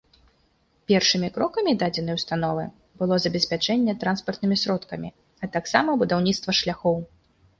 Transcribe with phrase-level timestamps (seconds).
[0.91, 2.63] Першымі крокамі дадзенай установы
[3.01, 5.09] было забеспячэнне транспартнымі сродкамі,
[5.43, 6.97] а таксама будаўніцтва шляхоў.